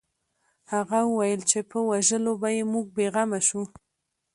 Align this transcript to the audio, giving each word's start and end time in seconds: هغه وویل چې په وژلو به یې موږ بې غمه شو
هغه 0.73 0.99
وویل 1.09 1.41
چې 1.49 1.59
په 1.69 1.77
وژلو 1.89 2.33
به 2.41 2.49
یې 2.55 2.63
موږ 2.73 2.85
بې 2.95 3.07
غمه 3.13 3.39
شو 3.47 3.61